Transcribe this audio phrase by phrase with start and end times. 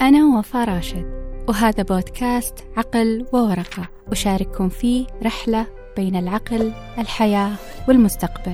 [0.00, 1.06] أنا وفاء راشد
[1.48, 5.66] وهذا بودكاست عقل وورقة أشارككم فيه رحلة
[5.96, 7.52] بين العقل، الحياة
[7.88, 8.52] والمستقبل.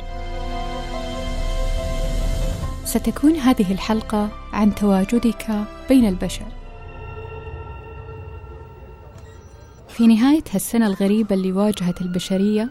[2.84, 5.46] ستكون هذه الحلقة عن تواجدك
[5.88, 6.46] بين البشر.
[9.88, 12.70] في نهاية هالسنة الغريبة اللي واجهت البشرية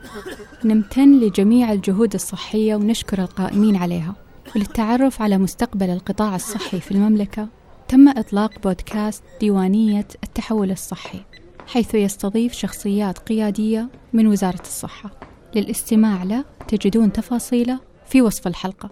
[0.65, 4.15] نمتن لجميع الجهود الصحية ونشكر القائمين عليها
[4.55, 7.47] وللتعرف على مستقبل القطاع الصحي في المملكة
[7.91, 11.19] تم إطلاق بودكاست ديوانية التحول الصحي
[11.67, 15.11] حيث يستضيف شخصيات قيادية من وزارة الصحة.
[15.55, 18.89] للاستماع له تجدون تفاصيله في وصف الحلقة.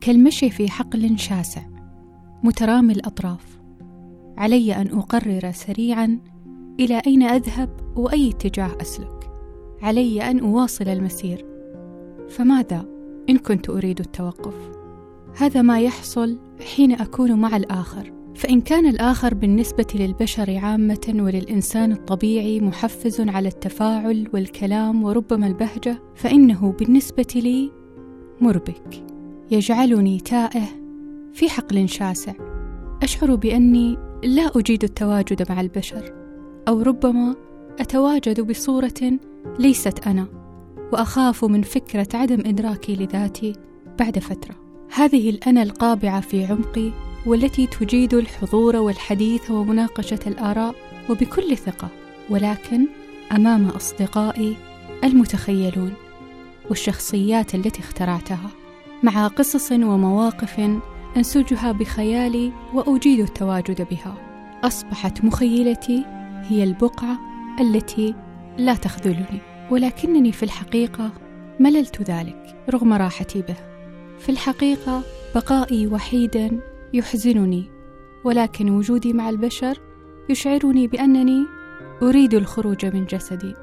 [0.00, 1.62] كالمشي في حقل شاسع
[2.42, 3.60] مترامي الأطراف.
[4.36, 6.18] علي أن أقرر سريعا
[6.80, 9.30] إلى أين أذهب وأي اتجاه أسلك.
[9.82, 11.51] علي أن أواصل المسير.
[12.32, 12.84] فماذا
[13.30, 14.54] إن كنت أريد التوقف؟
[15.36, 16.38] هذا ما يحصل
[16.74, 18.12] حين أكون مع الآخر.
[18.34, 26.72] فإن كان الآخر بالنسبة للبشر عامة وللإنسان الطبيعي محفز على التفاعل والكلام وربما البهجة فإنه
[26.78, 27.70] بالنسبة لي
[28.40, 29.04] مربك.
[29.50, 30.66] يجعلني تائه
[31.32, 32.32] في حقل شاسع.
[33.02, 36.14] أشعر بأني لا أجيد التواجد مع البشر
[36.68, 37.34] أو ربما
[37.80, 39.18] أتواجد بصورة
[39.58, 40.41] ليست أنا.
[40.92, 43.52] وأخاف من فكرة عدم إدراكي لذاتي
[43.98, 44.54] بعد فترة.
[44.94, 46.90] هذه الأنا القابعة في عمقي
[47.26, 50.74] والتي تجيد الحضور والحديث ومناقشة الآراء
[51.10, 51.88] وبكل ثقة.
[52.30, 52.86] ولكن
[53.32, 54.56] أمام أصدقائي
[55.04, 55.92] المتخيلون
[56.70, 58.50] والشخصيات التي اخترعتها
[59.02, 60.70] مع قصص ومواقف
[61.16, 64.14] أنسجها بخيالي وأجيد التواجد بها.
[64.64, 66.04] أصبحت مخيلتي
[66.42, 67.18] هي البقعة
[67.60, 68.14] التي
[68.58, 69.51] لا تخذلني.
[69.72, 71.12] ولكنني في الحقيقة
[71.60, 73.56] مللت ذلك رغم راحتي به.
[74.18, 75.02] في الحقيقة
[75.34, 76.60] بقائي وحيدا
[76.92, 77.70] يحزنني
[78.24, 79.78] ولكن وجودي مع البشر
[80.28, 81.46] يشعرني بأنني
[82.02, 83.54] أريد الخروج من جسدي.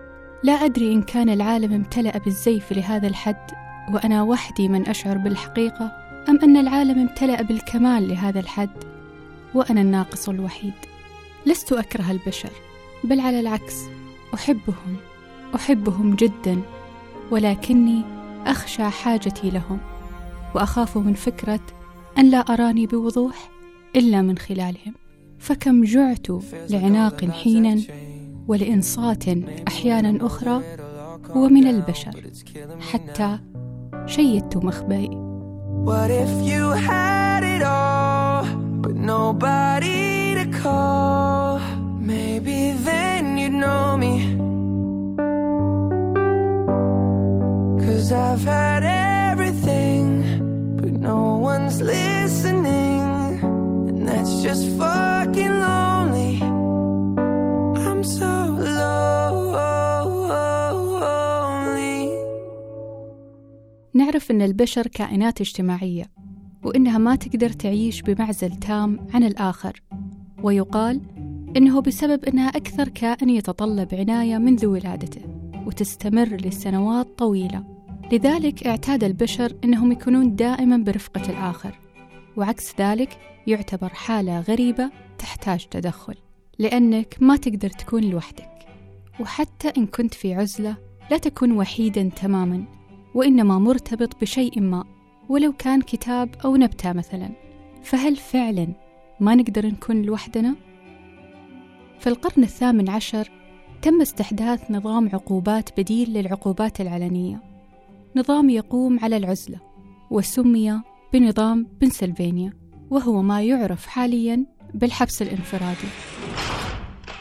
[0.44, 3.52] لا أدري إن كان العالم امتلأ بالزيف لهذا الحد
[3.94, 5.92] وأنا وحدي من أشعر بالحقيقة
[6.30, 8.84] أم أن العالم امتلأ بالكمال لهذا الحد
[9.54, 10.74] وأنا الناقص الوحيد.
[11.46, 12.52] لست أكره البشر
[13.04, 13.76] بل على العكس
[14.34, 15.09] أحبهم.
[15.56, 16.62] أحبهم جدا
[17.32, 18.02] ولكني
[18.48, 19.80] أخشى حاجتي لهم
[20.56, 21.60] وأخاف من فكرة
[22.18, 23.50] أن لا أراني بوضوح
[23.96, 24.94] إلا من خلالهم
[25.40, 26.28] فكم جعت
[26.70, 27.82] لعناق حينا
[28.48, 29.24] ولإنصات
[29.68, 30.62] أحيانا أخرى
[31.36, 32.24] ومن البشر
[32.92, 33.40] حتى
[34.06, 35.30] شيدت مخبئي
[35.86, 38.44] What if you had it all,
[38.84, 41.60] but nobody to call?
[42.14, 43.79] Maybe then you'd know
[54.50, 56.34] just fucking lonely.
[57.88, 58.34] I'm so
[58.80, 59.00] lonely.
[63.94, 66.06] نعرف أن البشر كائنات اجتماعية
[66.64, 69.82] وإنها ما تقدر تعيش بمعزل تام عن الآخر
[70.44, 71.02] ويقال
[71.58, 75.22] إنه بسبب أنها أكثر كائن يتطلب عناية منذ ولادته
[75.66, 77.64] وتستمر لسنوات طويلة
[78.12, 81.89] لذلك اعتاد البشر أنهم يكونون دائما برفقة الآخر
[82.40, 86.16] وعكس ذلك يعتبر حالة غريبة تحتاج تدخل
[86.60, 88.50] لأنك ما تقدر تكون لوحدك.
[89.20, 90.78] وحتى إن كنت في عزلة
[91.12, 92.64] لا تكون وحيدا تماما
[93.16, 94.84] وإنما مرتبط بشيء ما
[95.30, 97.30] ولو كان كتاب أو نبتة مثلا.
[97.84, 98.68] فهل فعلا
[99.20, 100.56] ما نقدر نكون لوحدنا؟
[102.00, 103.32] في القرن الثامن عشر
[103.82, 107.44] تم استحداث نظام عقوبات بديل للعقوبات العلنية.
[108.16, 109.60] نظام يقوم على العزلة
[110.12, 110.82] وسمي
[111.14, 112.54] بنظام بنسلفانيا
[112.90, 115.88] وهو ما يعرف حاليا بالحبس الانفرادي.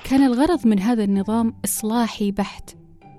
[0.05, 2.77] كان الغرض من هذا النظام إصلاحي بحت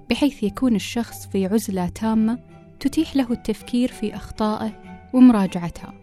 [0.09, 2.39] بحيث يكون الشخص في عزلة تامة
[2.79, 4.71] تتيح له التفكير في أخطائه
[5.13, 5.93] ومراجعتها.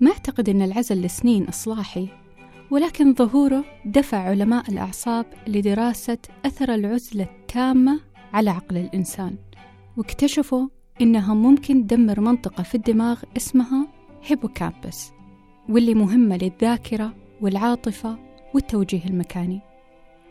[0.00, 2.08] ما أعتقد أن العزل لسنين إصلاحي
[2.70, 8.00] ولكن ظهوره دفع علماء الأعصاب لدراسة أثر العزلة التامة
[8.32, 9.36] على عقل الإنسان
[9.96, 10.68] واكتشفوا
[11.00, 13.88] إنها ممكن تدمر منطقة في الدماغ اسمها
[14.26, 15.12] هيبوكامبس
[15.68, 18.18] واللي مهمة للذاكرة والعاطفة
[18.54, 19.60] والتوجيه المكاني.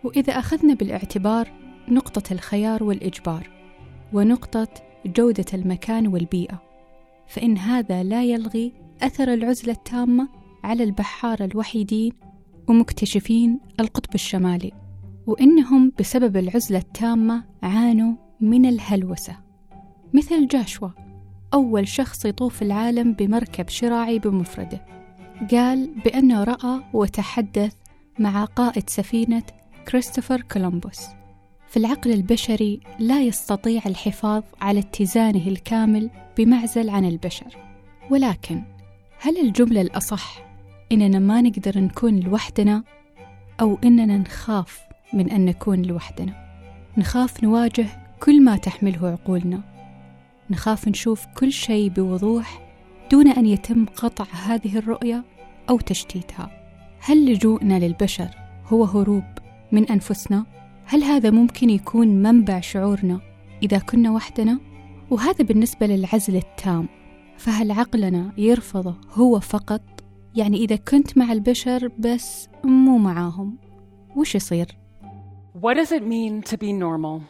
[0.04, 1.52] وإذا أخذنا بالاعتبار
[1.88, 3.50] نقطة الخيار والإجبار
[4.14, 4.68] ونقطة
[5.06, 6.62] جودة المكان والبيئة
[7.28, 10.30] فإن هذا لا يلغي أثر العزلة التامة
[10.64, 12.12] على البحارة الوحيدين
[12.68, 14.72] ومكتشفين القطب الشمالي
[15.28, 19.38] وإنهم بسبب العزلة التامة عانوا من الهلوسة.
[20.14, 20.90] مثل جاشوا
[21.54, 24.86] أول شخص يطوف العالم بمركب شراعي بمفرده.
[25.52, 27.74] قال بأنه رأى وتحدث
[28.20, 29.44] مع قائد سفينة
[29.88, 31.02] كريستوفر كولومبوس.
[31.68, 37.58] فالعقل البشري لا يستطيع الحفاظ على اتزانه الكامل بمعزل عن البشر.
[38.10, 38.64] ولكن
[39.22, 40.46] هل الجملة الأصح
[40.92, 42.84] إننا ما نقدر نكون لوحدنا
[43.62, 44.80] أو إننا نخاف
[45.14, 46.34] من أن نكون لوحدنا؟
[46.98, 47.88] نخاف نواجه
[48.20, 49.71] كل ما تحمله عقولنا.
[50.52, 52.72] نخاف نشوف كل شيء بوضوح
[53.12, 55.24] دون أن يتم قطع هذه الرؤية
[55.70, 56.50] أو تشتيتها
[57.00, 58.30] هل لجوءنا للبشر
[58.66, 59.24] هو هروب
[59.72, 60.46] من أنفسنا؟
[60.86, 63.22] هل هذا ممكن يكون منبع شعورنا
[63.64, 64.60] إذا كنا وحدنا؟
[65.10, 66.90] وهذا بالنسبة للعزل التام
[67.38, 69.82] فهل عقلنا يرفضه هو فقط؟
[70.36, 73.58] يعني إذا كنت مع البشر بس مو معاهم
[74.16, 74.78] وش يصير؟
[75.62, 77.22] What does it mean to be normal?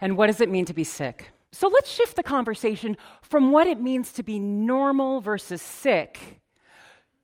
[0.00, 1.35] And what does it mean to be sick?
[1.55, 6.41] So let's shift the conversation from what it means to be normal versus sick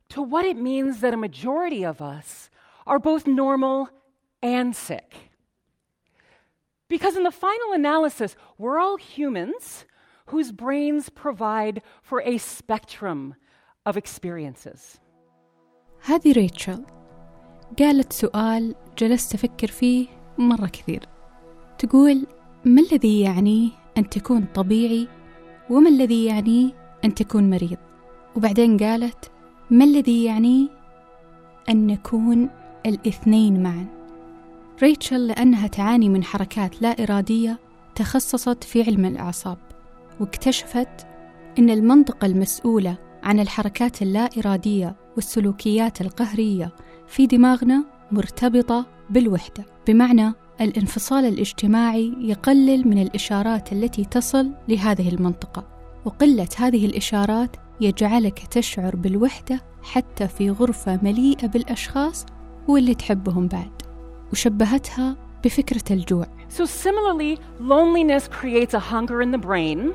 [0.09, 2.49] to what it means that a majority of us
[2.85, 3.89] are both normal
[4.41, 5.31] and sick.
[6.88, 9.85] Because in the final analysis, we're all humans
[10.27, 13.35] whose brains provide for a spectrum
[13.85, 14.99] of experiences.
[16.01, 16.85] هذه ريتشل
[17.79, 20.07] قالت سؤال جلست أفكر فيه
[20.38, 21.03] مرة كثير
[21.77, 22.27] تقول
[22.65, 25.08] ما الذي يعنيه أن تكون طبيعي
[25.70, 26.70] وما الذي يعنيه
[27.04, 27.76] أن تكون مريض؟
[28.36, 29.30] وبعدين قالت
[29.70, 30.68] ما الذي يعنيه
[31.68, 32.50] أن نكون
[32.86, 33.86] الاثنين معا؟
[34.82, 37.58] ريتشل لأنها تعاني من حركات لا إرادية
[37.94, 39.58] تخصصت في علم الأعصاب
[40.20, 41.06] واكتشفت
[41.58, 46.72] أن المنطقة المسؤولة عن الحركات اللا إرادية والسلوكيات القهرية
[47.08, 50.32] في دماغنا مرتبطة بالوحدة بمعنى
[50.64, 55.64] الانفصال الاجتماعي يقلل من الإشارات التي تصل لهذه المنطقة
[56.04, 62.26] وقلة هذه الإشارات يجعلك تشعر بالوحدة حتى في غرفة مليئة بالأشخاص
[62.68, 63.82] واللي تحبهم بعد
[64.32, 69.94] وشبهتها بفكرة الجوع So similarly, loneliness creates a hunger in the brain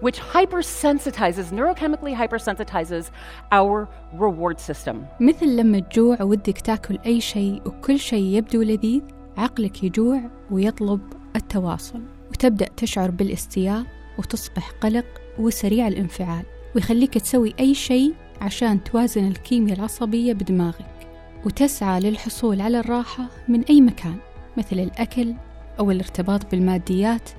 [0.00, 3.10] which hypersensitizes, neurochemically hypersensitizes
[3.52, 5.06] our reward system.
[5.20, 9.02] مثل لما تجوع ودك تاكل أي شيء وكل شيء يبدو لذيذ
[9.38, 10.20] عقلك يجوع
[10.50, 11.00] ويطلب
[11.36, 13.84] التواصل وتبدأ تشعر بالاستياء
[14.18, 15.06] وتصبح قلق
[15.38, 16.44] وسريع الانفعال
[16.74, 21.08] ويخليك تسوي أي شيء عشان توازن الكيمياء العصبية بدماغك
[21.46, 24.16] وتسعى للحصول على الراحة من أي مكان
[24.56, 25.34] مثل الأكل
[25.78, 27.30] أو الارتباط بالماديات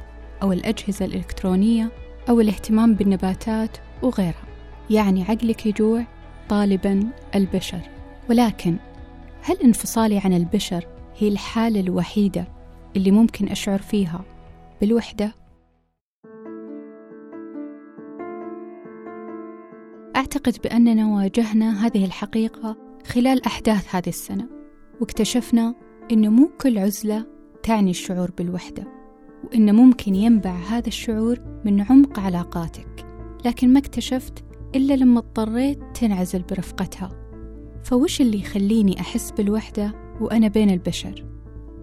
[0.42, 1.92] أو الأجهزة الإلكترونية
[2.30, 4.48] أو الاهتمام بالنباتات وغيرها.
[4.90, 6.04] يعني عقلك يجوع
[6.50, 7.82] طالبا البشر.
[8.30, 8.78] ولكن
[9.42, 10.86] هل انفصالي عن البشر
[11.20, 12.48] هي الحالة الوحيدة
[12.96, 14.22] اللي ممكن أشعر فيها.
[14.82, 15.36] بالوحدة؟
[20.16, 22.78] أعتقد بأننا واجهنا هذه الحقيقة
[23.08, 24.48] خلال أحداث هذه السنة
[25.02, 25.76] واكتشفنا
[26.12, 27.26] أن مو كل عزلة
[27.64, 28.84] تعني الشعور بالوحدة
[29.44, 33.06] وأن ممكن ينبع هذا الشعور من عمق علاقاتك.
[33.46, 34.44] لكن ما اكتشفت
[34.76, 37.12] إلا لما اضطريت تنعزل برفقتها.
[37.84, 41.26] فوش اللي يخليني أحس بالوحدة؟ وأنا بين البشر.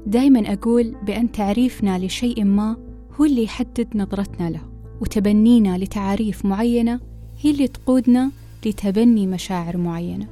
[0.06, 2.76] دايما أقول بأن تعريفنا لشيء ما
[3.20, 4.62] هو اللي يحدد نظرتنا له
[5.00, 7.00] وتبنينا لتعاريف معينة
[7.40, 8.30] هي اللي تقودنا
[8.66, 10.26] لتبني مشاعر معينة.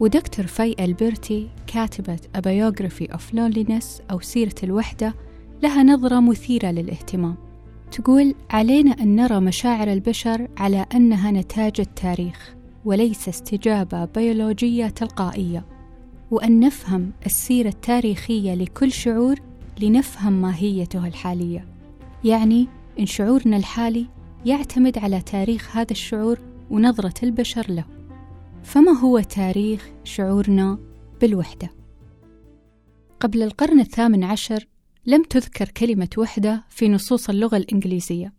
[0.00, 5.14] ودكتور في ألبرتي كاتبة A Biography of Loneliness أو سيرة الوحدة
[5.62, 7.34] لها نظرة مثيرة للاهتمام.
[7.90, 15.64] تقول علينا أن نرى مشاعر البشر على أنها نتاج التاريخ وليس استجابة بيولوجية تلقائية.
[16.30, 19.36] وأن نفهم السيرة التاريخية لكل شعور
[19.80, 21.68] لنفهم ماهيته الحالية.
[22.24, 22.66] يعني
[22.98, 24.06] إن شعورنا الحالي
[24.44, 26.38] يعتمد على تاريخ هذا الشعور
[26.70, 27.84] ونظرة البشر له.
[28.64, 30.78] فما هو تاريخ شعورنا
[31.20, 31.70] بالوحدة؟
[33.20, 34.66] قبل القرن الثامن عشر
[35.06, 38.32] لم تذكر كلمة وحدة في نصوص اللغة الإنجليزية.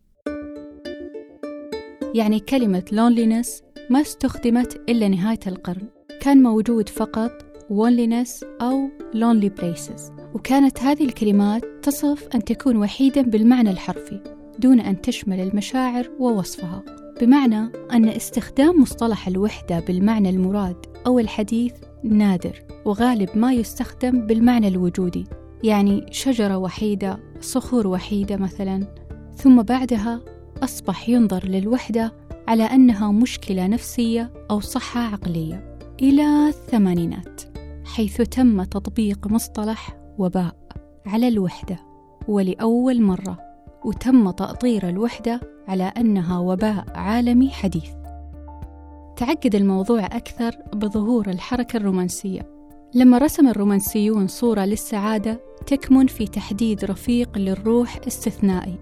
[2.15, 5.88] يعني كلمة loneliness ما استخدمت إلا نهاية القرن.
[6.22, 10.01] كان موجود فقط loneliness أو lonely places.
[10.33, 14.19] وكانت هذه الكلمات تصف أن تكون وحيدا بالمعنى الحرفي
[14.59, 16.83] دون أن تشمل المشاعر ووصفها.
[17.21, 25.25] بمعنى أن استخدام مصطلح الوحدة بالمعنى المراد أو الحديث نادر وغالب ما يستخدم بالمعنى الوجودي.
[25.63, 28.88] يعني شجرة وحيدة صخور وحيدة مثلا.
[29.36, 30.21] ثم بعدها
[30.63, 32.13] أصبح ينظر للوحدة
[32.47, 35.77] على أنها مشكلة نفسية أو صحة عقلية.
[36.01, 37.56] إلى الثمانينات.
[37.88, 40.56] حيث تم تطبيق مصطلح وباء
[41.06, 41.79] على الوحدة
[42.27, 43.38] ولأول مرة
[43.86, 47.89] وتم تأطير الوحدة على أنها وباء عالمي حديث.
[49.15, 52.41] تعقد الموضوع أكثر بظهور الحركة الرومانسية.
[52.94, 58.77] لما رسم الرومانسيون صورة للسعادة تكمن في تحديد رفيق للروح استثنائي.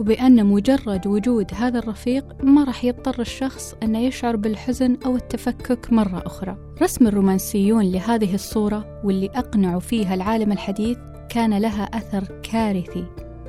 [0.00, 6.22] وبأن مجرد وجود هذا الرفيق ما راح يضطر الشخص أن يشعر بالحزن أو التفكك مرة
[6.26, 6.56] أخرى.
[6.82, 10.98] رسم الرومانسيون لهذه الصورة واللي أقنعوا فيها العالم الحديث
[11.28, 13.04] كان لها أثر كارثي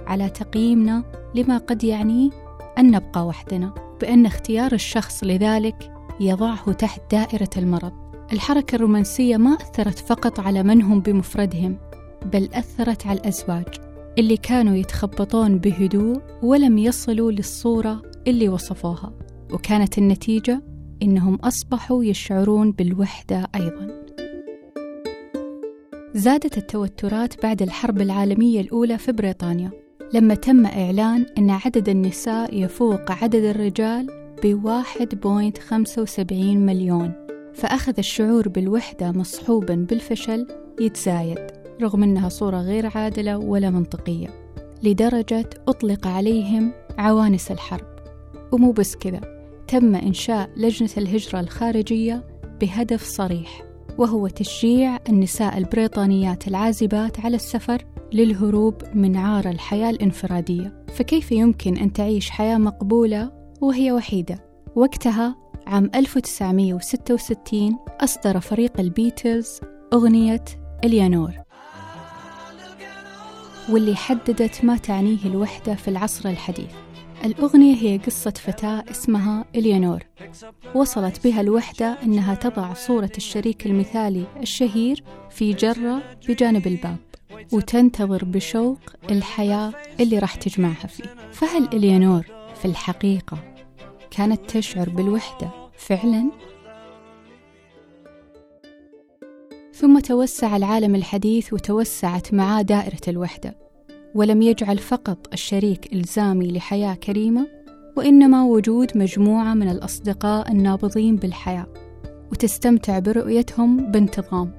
[0.08, 1.04] على تقييمنا
[1.36, 2.30] لما قد يعنيه
[2.78, 7.94] أن نبقى وحدنا بأن اختيار الشخص لذلك يضعه تحت دائرة المرض.
[8.34, 11.78] الحركة الرومانسية ما أثرت فقط على من هم بمفردهم
[12.26, 13.85] بل أثرت على الأزواج.
[14.18, 19.14] اللي كانوا يتخبطون بهدوء ولم يصلوا للصورة اللي وصفوها
[19.54, 20.62] وكانت النتيجة
[21.04, 24.06] إنهم أصبحوا يشعرون بالوحدة أيضا.
[26.14, 29.72] زادت التوترات بعد الحرب العالمية الأولى في بريطانيا
[30.14, 34.08] لما تم إعلان أن عدد النساء يفوق عدد الرجال
[34.44, 37.12] ب 1.75 مليون
[37.54, 40.48] فأخذ الشعور بالوحدة مصحوبا بالفشل
[40.80, 41.55] يتزايد.
[41.82, 44.28] رغم أنها صورة غير عادلة ولا منطقية
[44.84, 47.96] لدرجة أطلق عليهم عوانس الحرب.
[48.52, 49.22] ومو بس كذا
[49.68, 52.24] تم إنشاء لجنة الهجرة الخارجية
[52.62, 53.64] بهدف صريح
[53.98, 60.86] وهو تشجيع النساء البريطانيات العازبات على السفر للهروب من عار الحياة الانفرادية.
[60.96, 65.36] فكيف يمكن أن تعيش حياة مقبولة وهي وحيدة؟ وقتها
[65.68, 69.62] عام 1966 أصدر فريق البيتلز
[69.94, 70.46] أغنية
[70.84, 71.45] إليانور.
[73.70, 76.72] واللي حددت ما تعنيه الوحدة في العصر الحديث.
[77.26, 80.04] الأغنية هي قصة فتاة اسمها إليانور
[80.76, 86.98] وصلت بها الوحدة أنها تضع صورة الشريك المثالي الشهير في جرة بجانب الباب
[87.52, 88.80] وتنتظر بشوق
[89.12, 91.16] الحياة اللي راح تجمعها فيه.
[91.32, 92.26] فهل إليانور
[92.62, 93.38] في الحقيقة
[94.12, 96.32] كانت تشعر بالوحدة فعلا؟
[99.76, 103.58] ثم توسع العالم الحديث وتوسعت معاه دائرة الوحدة
[104.16, 107.48] ولم يجعل فقط الشريك إلزامي لحياة كريمة
[107.98, 111.68] وإنما وجود مجموعة من الأصدقاء النابضين بالحياة
[112.32, 114.52] وتستمتع برؤيتهم بانتظام.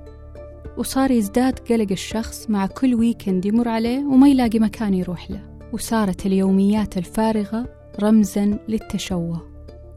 [0.79, 5.41] وصار يزداد قلق الشخص مع كل weekend يمر عليه وما يلاقي مكان يروح له
[5.73, 7.67] وصارت اليوميات الفارغة
[8.03, 9.49] رمزا للتشوه.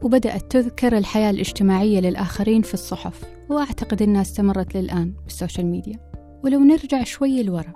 [0.02, 3.39] وبدأت تذكر الحياة الاجتماعية للآخرين في الصحف.
[3.50, 5.98] وأعتقد أنها استمرت للآن بالسوشيال ميديا.
[6.44, 7.72] ولو نرجع شوي لورا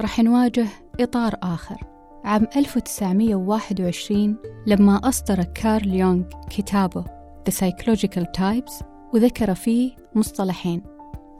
[0.00, 0.66] راح نواجه
[1.00, 1.76] إطار آخر.
[2.24, 4.36] عام 1921
[4.66, 7.04] لما أصدر كارل يونغ كتابه
[7.48, 10.82] The Psychological Types وذكر فيه مصطلحين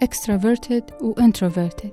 [0.04, 1.92] extroverted و introverted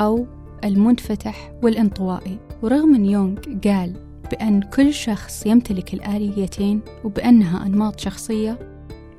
[0.00, 0.26] أو
[0.64, 2.38] المنفتح والانطوائي.
[2.62, 3.96] ورغم أن يونغ قال
[4.30, 8.71] بأن كل شخص يمتلك الآليتين وبأنها أنماط شخصية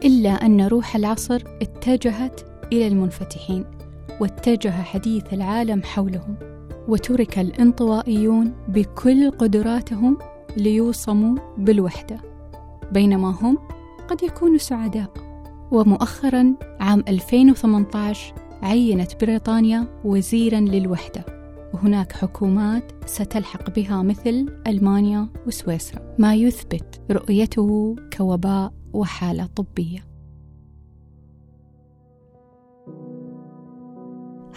[0.06, 2.42] إلا أن روح العصر اتجهت
[2.74, 3.66] إلى المنفتحين
[4.22, 6.36] واتجه حديث العالم حولهم
[6.88, 10.18] وترك الانطوائيون بكل قدراتهم
[10.58, 12.18] ليوصموا بالوحدة.
[12.92, 13.58] بينما هم
[14.08, 15.14] قد يكونوا سعداء.
[15.72, 21.26] ومؤخرا عام 2018 عينت بريطانيا وزيرا للوحدة.
[21.74, 26.16] وهناك حكومات ستلحق بها مثل ألمانيا وسويسرا.
[26.20, 30.08] ما يثبت رؤيته كوباء وحالة طبية.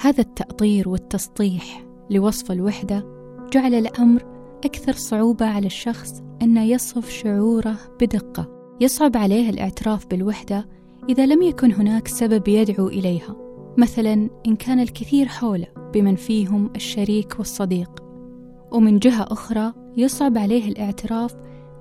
[0.00, 3.05] هذا التأطير والتسطيح لوصف الوحدة
[3.52, 4.25] جعل الأمر
[4.64, 8.76] أكثر صعوبة على الشخص أن يصف شعوره بدقة.
[8.81, 10.69] يصعب عليه الاعتراف بالوحدة
[11.09, 13.37] إذا لم يكن هناك سبب يدعو إليها.
[13.78, 18.05] مثلا إن كان الكثير حوله بمن فيهم الشريك والصديق.
[18.73, 21.35] ومن جهة أخرى يصعب عليه الاعتراف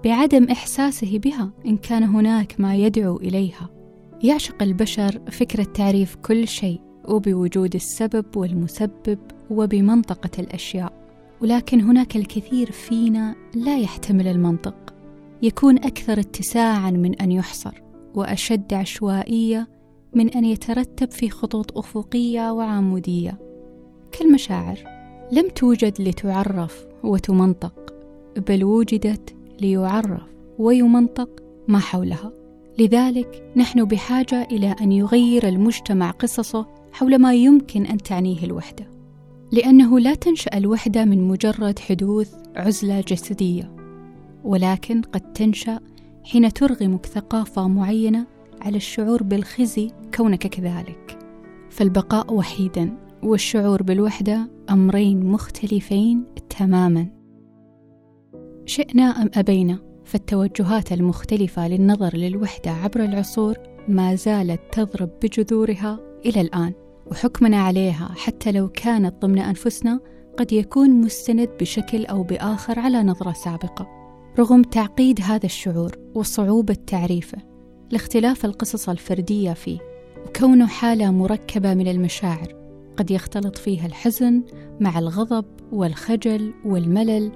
[0.06, 3.70] بعدم إحساسه بها إن كان هناك ما يدعو إليها.
[4.24, 9.20] يعشق البشر فكرة تعريف كل شيء وبوجود السبب والمسبب
[9.50, 10.94] وبمنطقة الأشياء.
[11.42, 14.94] ولكن هناك الكثير فينا لا يحتمل المنطق.
[15.42, 17.82] يكون أكثر اتساعا من أن يحصر
[18.16, 19.68] وأشد عشوائية
[20.14, 23.40] من أن يترتب في خطوط أفقية وعمودية.
[24.12, 24.80] كالمشاعر
[25.32, 27.94] لم توجد لتعرف وتمنطق
[28.48, 30.22] بل وجدت ليعرف
[30.60, 31.30] ويمنطق
[31.68, 32.32] ما حولها.
[32.80, 38.86] لذلك نحن بحاجة إلى أن يغير المجتمع قصصه حول ما يمكن أن تعنيه الوحدة.
[39.52, 43.76] لأنه لا تنشأ الوحدة من مجرد حدوث عزلة جسدية
[44.44, 45.80] ولكن قد تنشأ
[46.24, 48.26] حين ترغمك ثقافة معينة
[48.62, 51.20] على الشعور بالخزي كونك كذلك.
[51.70, 56.24] فالبقاء وحيدا والشعور بالوحدة أمرين مختلفين
[56.60, 57.15] تماما.
[58.66, 63.56] شئنا أم أبينا فالتوجهات المختلفة للنظر للوحدة عبر العصور
[63.88, 66.74] ما زالت تضرب بجذورها إلى الآن
[67.08, 70.00] وحكمنا عليها حتى لو كانت ضمن أنفسنا
[70.38, 73.88] قد يكون مستند بشكل أو بآخر على نظرة سابقة.
[74.40, 77.38] رغم تعقيد هذا الشعور وصعوبة تعريفه
[77.92, 79.80] لاختلاف القصص الفردية فيه
[80.28, 82.48] وكونه حالة مركبة من المشاعر
[82.98, 84.44] قد يختلط فيها الحزن
[84.80, 87.32] مع الغضب والخجل والملل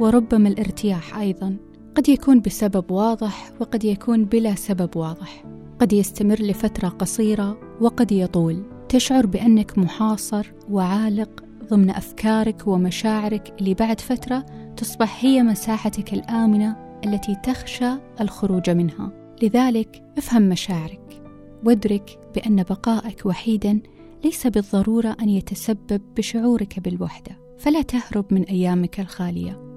[0.00, 1.56] وربما الارتياح أيضا.
[1.94, 5.44] قد يكون بسبب واضح وقد يكون بلا سبب واضح.
[5.78, 8.62] قد يستمر لفترة قصيرة وقد يطول.
[8.88, 14.46] تشعر بأنك محاصر وعالق ضمن أفكارك ومشاعرك اللي بعد فترة
[14.76, 19.12] تصبح هي مساحتك الآمنة التي تخشى الخروج منها.
[19.42, 21.22] لذلك افهم مشاعرك.
[21.64, 23.80] وادرك بأن بقائك وحيدا
[24.24, 27.38] ليس بالضرورة أن يتسبب بشعورك بالوحدة.
[27.58, 29.73] فلا تهرب من أيامك الخالية.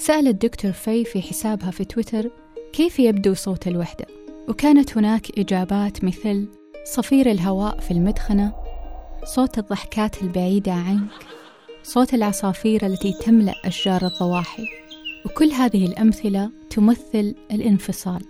[0.00, 2.30] سأل الدكتور في في حسابها في تويتر
[2.72, 4.06] كيف يبدو صوت الوحدة؟
[4.48, 6.48] وكانت هناك إجابات مثل
[6.84, 8.52] صفير الهواء في المدخنة
[9.24, 11.10] صوت الضحكات البعيدة عنك
[11.82, 14.64] صوت العصافير التي تملأ أشجار الضواحي
[15.24, 18.22] وكل هذه الأمثلة تمثل الانفصال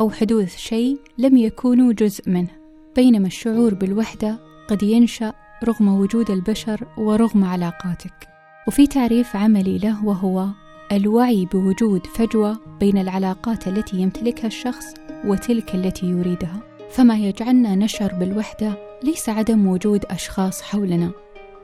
[0.00, 2.50] أو حدوث شيء لم يكونوا جزء منه
[2.96, 4.38] بينما الشعور بالوحدة
[4.68, 5.32] قد ينشأ
[5.64, 8.28] رغم وجود البشر ورغم علاقاتك.
[8.68, 10.48] وفي تعريف عملي له وهو
[10.92, 14.94] الوعي بوجود فجوة بين العلاقات التي يمتلكها الشخص
[15.24, 16.60] وتلك التي يريدها.
[16.90, 21.10] فما يجعلنا نشعر بالوحدة ليس عدم وجود أشخاص حولنا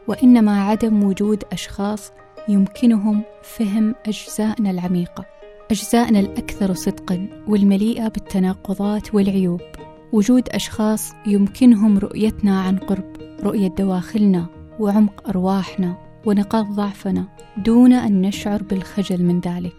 [0.08, 2.12] وإنما عدم وجود أشخاص
[2.48, 5.24] يمكنهم فهم أجزائنا العميقة
[5.70, 9.60] أجزائنا الأكثر صدقا والمليئة بالتناقضات والعيوب.
[10.12, 14.46] وجود أشخاص يمكنهم رؤيتنا عن قرب رؤية دواخلنا
[14.80, 16.05] وعمق أرواحنا.
[16.26, 17.24] ونقاط ضعفنا
[17.56, 19.76] دون أن نشعر بالخجل من ذلك.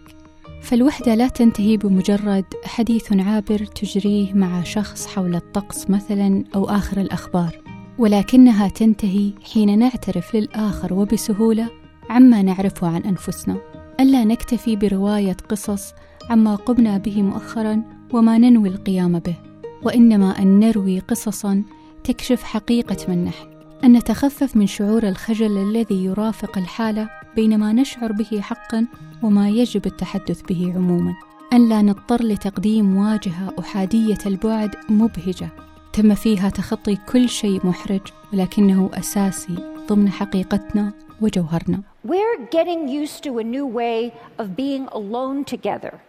[0.62, 7.62] فالوحدة لا تنتهي بمجرد حديث عابر تجريه مع شخص حول الطقس مثلا أو آخر الأخبار
[7.98, 11.70] ولكنها تنتهي حين نعترف للآخر وبسهولة
[12.10, 13.56] عما نعرفه عن أنفسنا.
[14.00, 15.92] ألا نكتفي برواية قصص
[16.30, 19.36] عما قمنا به مؤخرا وما ننوي القيام به
[19.82, 21.62] وإنما أن نروي قصصا
[22.04, 23.47] تكشف حقيقة من نحن.
[23.84, 28.86] أن نتخفف من شعور الخجل الذي يرافق الحالة بين ما نشعر به حقا
[29.22, 31.14] وما يجب التحدث به عموما
[31.52, 35.48] أن لا نضطر لتقديم واجهة أحادية البعد مبهجة
[35.92, 38.00] تم فيها تخطي كل شيء محرج
[38.32, 39.54] ولكنه أساسي
[39.88, 46.00] ضمن حقيقتنا وجوهرنا We're getting used to a new way of being alone together.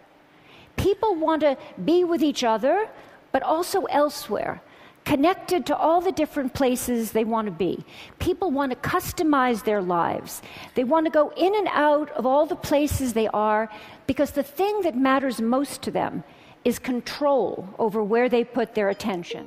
[0.76, 2.88] People want to be with each other,
[3.32, 4.60] but also elsewhere.
[5.09, 7.85] connected to all the different places they want to be.
[8.19, 10.41] People want to customize their lives.
[10.73, 13.69] They want to go in and out of all the places they are
[14.07, 16.23] because the thing that matters most to them
[16.63, 19.45] is control over where they put their attention.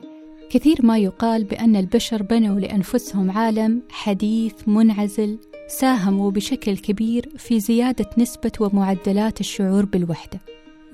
[0.51, 5.39] كثير ما يقال بأن البشر بنوا لأنفسهم عالم حديث منعزل
[5.69, 10.41] ساهموا بشكل كبير في زيادة نسبة ومعدلات الشعور بالوحدة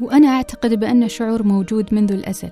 [0.00, 2.50] وأنا أعتقد بأن شعور موجود منذ الأزل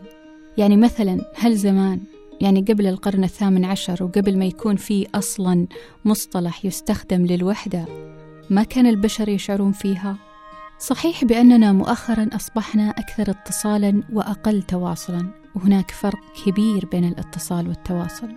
[0.58, 2.00] يعني مثلا هل زمان
[2.42, 5.68] يعني قبل القرن الثامن عشر وقبل ما يكون في أصلا
[6.06, 7.86] مصطلح يستخدم للوحدة
[8.50, 10.18] ما كان البشر يشعرون فيها؟
[10.80, 18.30] صحيح بأننا مؤخرا أصبحنا أكثر اتصالا وأقل تواصلا وهناك فرق كبير بين الاتصال والتواصل.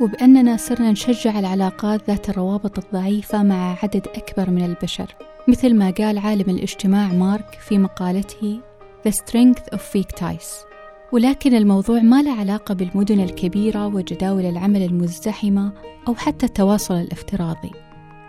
[0.00, 5.14] وبأننا صرنا نشجع العلاقات ذات الروابط الضعيفة مع عدد أكبر من البشر.
[5.48, 8.60] مثل ما قال عالم الاجتماع مارك في مقالته
[9.08, 10.69] The Strength of Fake Ties
[11.12, 15.72] ولكن الموضوع ما له علاقة بالمدن الكبيرة وجداول العمل المزدحمة
[16.08, 17.70] أو حتى التواصل الافتراضي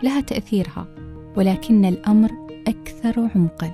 [0.02, 0.86] لها تأثيرها
[1.36, 2.30] ولكن الأمر
[2.66, 3.72] أكثر عمقا.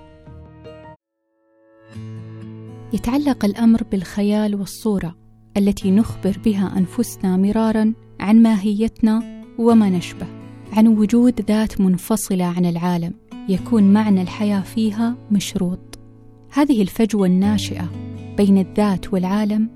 [2.92, 5.16] يتعلق الأمر بالخيال والصورة
[5.56, 10.26] التي نخبر بها أنفسنا مرارا عن ماهيتنا وما نشبه
[10.72, 13.12] عن وجود ذات منفصلة عن العالم
[13.48, 15.98] يكون معنى الحياة فيها مشروط.
[16.52, 17.88] هذه الفجوة الناشئة
[18.38, 19.68] بين الذات والعالم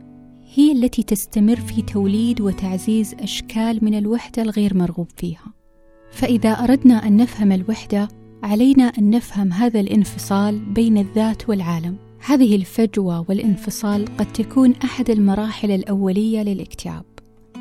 [0.55, 5.53] هي التي تستمر في توليد وتعزيز أشكال من الوحدة الغير مرغوب فيها.
[6.13, 8.09] فإذا أردنا أن نفهم الوحدة
[8.43, 11.97] علينا أن نفهم هذا الانفصال بين الذات والعالم.
[12.27, 17.05] هذه الفجوة والانفصال قد تكون أحد المراحل الأولية للاكتئاب.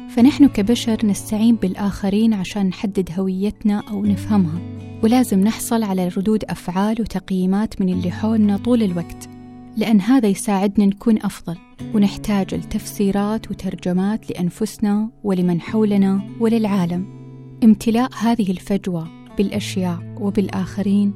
[0.10, 4.62] فنحن كبشر نستعين بالآخرين عشان نحدد هويتنا أو نفهمها.
[5.04, 9.41] ولازم نحصل على ردود أفعال وتقييمات من اللي حولنا طول الوقت.
[9.78, 11.58] لأن هذا يساعدنا نكون أفضل
[11.94, 17.22] ونحتاج لتفسيرات وترجمات لأنفسنا ولمن حولنا وللعالم.
[17.64, 19.08] امتلاء هذه الفجوة
[19.38, 21.14] بالأشياء وبالآخرين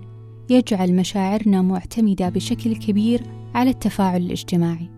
[0.49, 3.21] يجعل مشاعرنا معتمدة بشكل كبير
[3.55, 4.89] على التفاعل الاجتماعي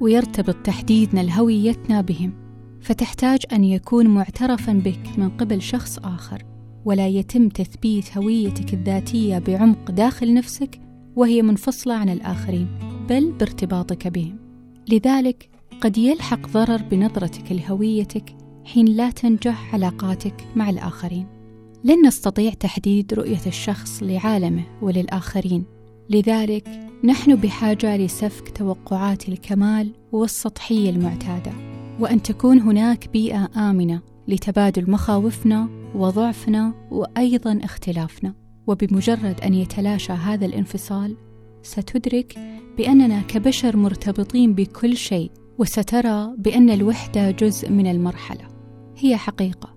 [0.00, 2.32] ويرتبط تحديدنا لهويتنا بهم.
[2.80, 6.42] فتحتاج أن يكون معترفا بك من قبل شخص آخر
[6.84, 10.80] ولا يتم تثبيت هويتك الذاتية بعمق داخل نفسك
[11.16, 12.93] وهي منفصلة عن الآخرين.
[13.08, 14.38] بل بارتباطك بهم
[14.88, 21.26] لذلك قد يلحق ضرر بنظرتك لهويتك حين لا تنجح علاقاتك مع الآخرين.
[21.84, 25.64] لن نستطيع تحديد رؤية الشخص لعالمه وللآخرين.
[26.10, 26.68] لذلك
[27.04, 31.52] نحن بحاجة لسفك توقعات الكمال والسطحية المعتادة
[32.00, 38.34] وأن تكون هناك بيئة آمنة لتبادل مخاوفنا وضعفنا وأيضا اختلافنا.
[38.66, 41.16] وبمجرد أن يتلاشى هذا الانفصال
[41.64, 42.38] ستدرك
[42.78, 48.48] بأننا كبشر مرتبطين بكل شيء وسترى بأن الوحدة جزء من المرحلة.
[48.96, 49.74] هي حقيقة.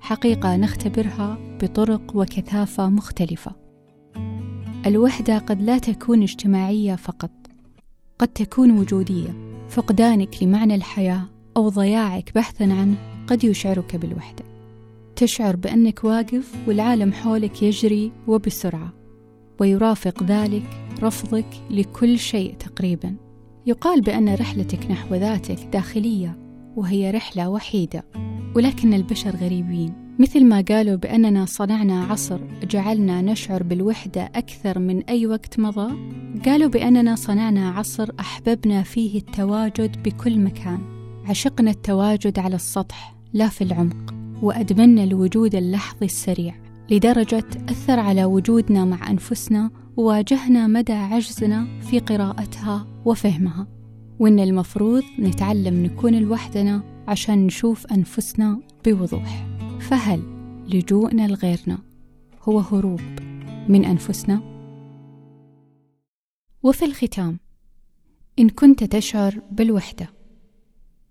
[0.00, 3.52] حقيقة نختبرها بطرق وكثافة مختلفة.
[4.86, 7.30] الوحدة قد لا تكون اجتماعية فقط.
[8.18, 9.34] قد تكون وجودية.
[9.68, 14.44] فقدانك لمعنى الحياة أو ضياعك بحثا عنه قد يشعرك بالوحدة.
[15.16, 18.92] تشعر بأنك واقف والعالم حولك يجري وبسرعة.
[19.60, 23.14] ويرافق ذلك رفضك لكل شيء تقريبا.
[23.66, 26.38] يقال بأن رحلتك نحو ذاتك داخلية
[26.76, 28.04] وهي رحلة وحيدة.
[28.56, 30.04] ولكن البشر غريبين.
[30.18, 32.40] مثل ما قالوا بأننا صنعنا عصر
[32.70, 35.94] جعلنا نشعر بالوحدة أكثر من أي وقت مضى
[36.44, 40.78] قالوا بأننا صنعنا عصر أحببنا فيه التواجد بكل مكان.
[41.28, 46.54] عشقنا التواجد على السطح لا في العمق وأدمنا الوجود اللحظي السريع
[46.90, 53.66] لدرجة أثر على وجودنا مع أنفسنا وواجهنا مدى عجزنا في قراءتها وفهمها.
[54.18, 59.46] وإن المفروض نتعلم نكون لوحدنا عشان نشوف أنفسنا بوضوح.
[59.80, 60.22] فهل
[60.68, 61.78] لجوءنا لغيرنا
[62.42, 63.00] هو هروب
[63.68, 64.42] من أنفسنا؟
[66.62, 67.38] وفي الختام
[68.38, 70.10] إن كنت تشعر بالوحدة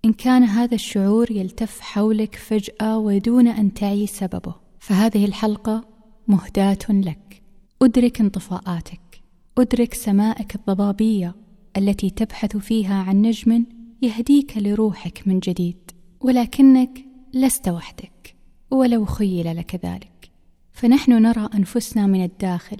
[0.05, 5.85] إن كان هذا الشعور يلتف حولك فجأة ودون أن تعي سببه فهذه الحلقة
[6.27, 7.42] مهداة لك.
[7.83, 9.23] أدرك انطفاءاتك.
[9.57, 11.35] أدرك سمائك الضبابية
[11.77, 13.65] التي تبحث فيها عن نجم
[14.01, 15.91] يهديك لروحك من جديد.
[16.21, 18.35] ولكنك لست وحدك
[18.71, 20.31] ولو خيل لك ذلك.
[20.71, 22.77] فنحن نرى أنفسنا من الداخل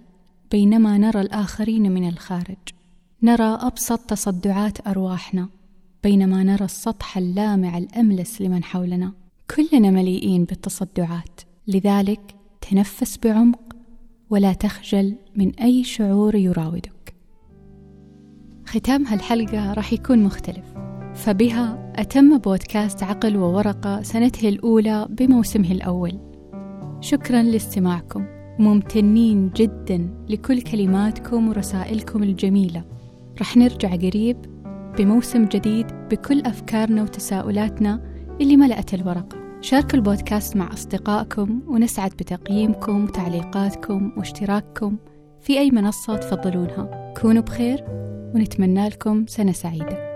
[0.51, 2.57] بينما نرى الآخرين من الخارج.
[3.23, 5.49] نرى أبسط تصدعات أرواحنا
[6.03, 9.13] بينما نرى السطح اللامع الأملس لمن حولنا.
[9.55, 12.35] كلنا مليئين بالتصدعات لذلك
[12.69, 13.59] تنفس بعمق
[14.33, 17.15] ولا تخجل من أي شعور يراودك.
[18.65, 20.73] ختام هالحلقة راح يكون مختلف
[21.13, 26.19] فبها أتم بودكاست عقل وورقة سنته الأولى بموسمه الأول.
[27.01, 28.25] شكرا لاستماعكم
[28.59, 32.83] ممتنين جدا لكل كلماتكم ورسائلكم الجميلة.
[33.41, 34.37] رح نرجع قريب
[34.97, 38.03] بموسم جديد بكل أفكارنا وتساؤلاتنا
[38.41, 39.42] اللي ملأت الورقة.
[39.63, 44.97] شاركوا البودكاست مع أصدقائكم ونسعد بتقييمكم وتعليقاتكم واشتراككم
[45.41, 47.13] في أي منصة تفضلونها.
[47.21, 47.83] كونوا بخير
[48.35, 50.12] ونتمنى لكم سنة سعيدة.